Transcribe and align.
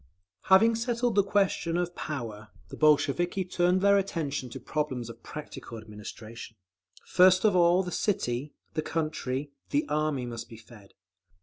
Having 0.45 0.73
settled 0.77 1.13
the 1.13 1.23
question 1.23 1.77
of 1.77 1.93
power, 1.95 2.47
the 2.69 2.75
Bolsheviki 2.75 3.45
turned 3.45 3.81
their 3.81 3.99
attention 3.99 4.49
to 4.49 4.59
problems 4.59 5.11
of 5.11 5.21
practical 5.21 5.77
administration. 5.77 6.55
First 7.05 7.45
of 7.45 7.55
all 7.55 7.83
the 7.83 7.91
city, 7.91 8.55
the 8.73 8.81
country, 8.81 9.51
the 9.69 9.87
Army 9.89 10.25
must 10.25 10.49
be 10.49 10.57
fed. 10.57 10.95